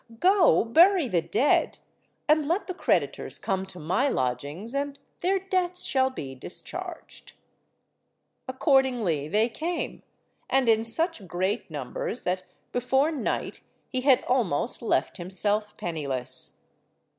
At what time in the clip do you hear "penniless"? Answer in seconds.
15.77-16.63